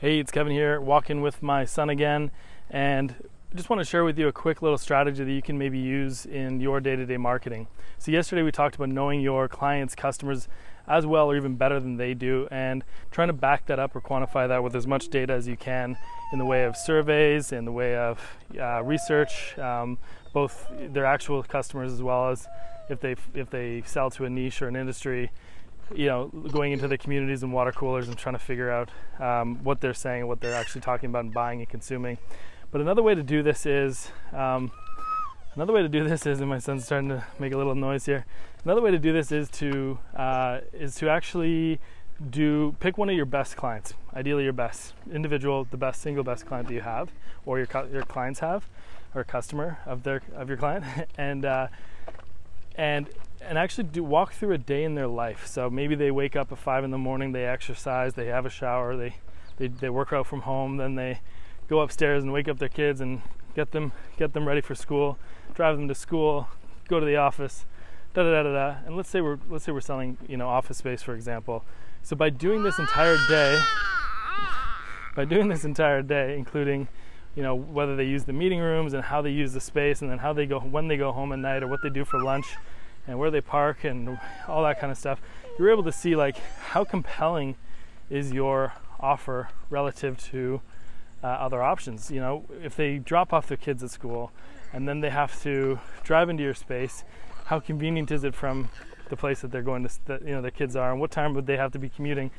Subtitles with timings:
[0.00, 2.30] Hey, it's Kevin here, walking with my son again,
[2.70, 3.14] and
[3.52, 5.78] I just want to share with you a quick little strategy that you can maybe
[5.78, 7.66] use in your day to day marketing.
[7.98, 10.48] So, yesterday we talked about knowing your clients' customers
[10.88, 14.00] as well or even better than they do, and trying to back that up or
[14.00, 15.98] quantify that with as much data as you can
[16.32, 19.98] in the way of surveys, in the way of uh, research, um,
[20.32, 22.48] both their actual customers as well as
[22.88, 25.30] if they if they sell to a niche or an industry
[25.94, 29.62] you know, going into the communities and water coolers and trying to figure out um,
[29.64, 32.18] what they're saying, what they're actually talking about and buying and consuming.
[32.70, 34.70] But another way to do this is, um,
[35.54, 38.06] another way to do this is, and my son's starting to make a little noise
[38.06, 38.24] here.
[38.64, 41.80] Another way to do this is to uh, is to actually
[42.30, 46.46] do pick one of your best clients, ideally your best individual, the best single best
[46.46, 47.10] client that you have,
[47.46, 48.68] or your your clients have,
[49.14, 50.84] or customer of their of your client,
[51.18, 51.68] and uh,
[52.74, 53.08] and
[53.40, 55.46] and actually do walk through a day in their life.
[55.46, 58.50] So maybe they wake up at five in the morning, they exercise, they have a
[58.50, 59.16] shower, they
[59.56, 61.20] they, they work out from home, then they
[61.68, 63.22] go upstairs and wake up their kids and
[63.54, 65.18] get them get them ready for school,
[65.54, 66.48] drive them to school,
[66.88, 67.66] go to the office,
[68.14, 68.76] da da da da da.
[68.86, 71.64] And let's say we're let's say we're selling you know office space for example.
[72.02, 73.62] So by doing this entire day,
[75.14, 76.88] by doing this entire day, including
[77.34, 80.10] you know whether they use the meeting rooms and how they use the space, and
[80.10, 82.20] then how they go when they go home at night or what they do for
[82.20, 82.56] lunch
[83.06, 85.20] and where they park and all that kind of stuff,
[85.58, 86.36] you're able to see like
[86.70, 87.56] how compelling
[88.08, 90.60] is your offer relative to
[91.22, 92.10] uh, other options.
[92.10, 94.32] You know, if they drop off their kids at school
[94.72, 97.04] and then they have to drive into your space,
[97.46, 98.68] how convenient is it from
[99.08, 101.46] the place that they're going to, you know, the kids are, and what time would
[101.46, 102.30] they have to be commuting,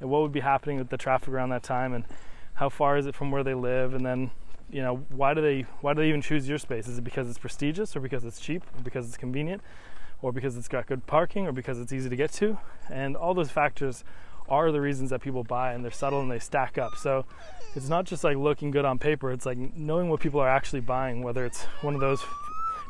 [0.00, 2.04] and what would be happening with the traffic around that time, and
[2.60, 4.30] how far is it from where they live, and then
[4.70, 7.28] you know why do they why do they even choose your space is it because
[7.28, 9.60] it's prestigious or because it's cheap or because it's convenient
[10.22, 12.58] or because it's got good parking or because it's easy to get to.
[12.90, 14.04] And all those factors
[14.50, 16.96] are the reasons that people buy and they're subtle and they stack up.
[16.96, 17.24] So
[17.74, 20.80] it's not just like looking good on paper, it's like knowing what people are actually
[20.80, 22.22] buying, whether it's one of those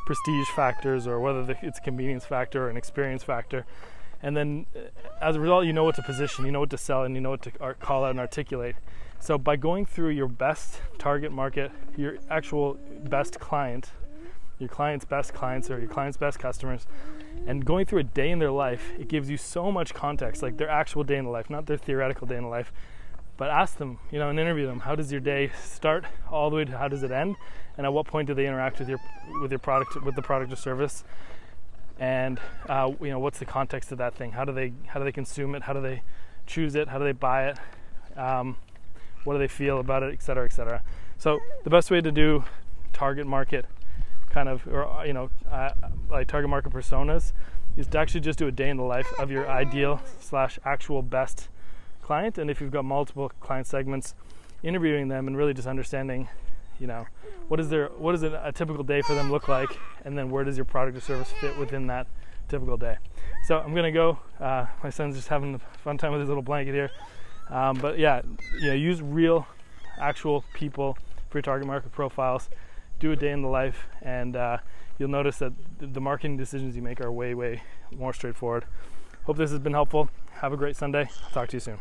[0.04, 3.64] prestige factors or whether it's a convenience factor or an experience factor.
[4.22, 4.80] And then uh,
[5.20, 7.20] as a result, you know what to position, you know what to sell, and you
[7.20, 8.76] know what to call out and articulate.
[9.18, 13.90] So by going through your best target market, your actual best client,
[14.58, 16.86] your client's best clients or your client's best customers,
[17.46, 20.56] and going through a day in their life, it gives you so much context, like
[20.58, 22.72] their actual day in the life, not their theoretical day in the life.
[23.36, 24.80] But ask them, you know, and interview them.
[24.80, 27.36] How does your day start, all the way to how does it end,
[27.78, 29.00] and at what point do they interact with your
[29.40, 31.04] with your product, with the product or service?
[32.00, 34.32] And uh, you know, what's the context of that thing?
[34.32, 35.62] How do they how do they consume it?
[35.62, 36.02] How do they
[36.46, 36.88] choose it?
[36.88, 37.58] How do they buy it?
[38.16, 38.56] Um,
[39.24, 40.82] what do they feel about it, et cetera, et cetera.
[41.18, 42.44] So the best way to do
[42.92, 43.66] target market
[44.30, 45.70] kind of, or uh, you know, uh,
[46.10, 47.32] like target market personas,
[47.76, 51.02] is to actually just do a day in the life of your ideal slash actual
[51.02, 51.48] best
[52.02, 52.38] client.
[52.38, 54.14] And if you've got multiple client segments,
[54.62, 56.28] interviewing them and really just understanding,
[56.80, 57.06] you know,
[57.48, 60.42] what is their what does a, typical day for them look like, and then where
[60.42, 62.06] does your product or service fit within that
[62.48, 62.96] typical day.
[63.44, 64.18] So I'm gonna go.
[64.40, 66.90] Uh, my son's just having a fun time with his little blanket here.
[67.48, 68.22] Um, but yeah,
[68.60, 69.46] you know, use real,
[69.98, 70.96] actual people
[71.28, 72.48] for your target market profiles
[72.98, 74.58] do a day in the life, and uh,
[74.98, 77.62] you'll notice that the marketing decisions you make are way, way
[77.96, 78.66] more straightforward.
[79.24, 80.10] Hope this has been helpful.
[80.32, 81.08] Have a great Sunday.
[81.32, 81.78] talk to you soon.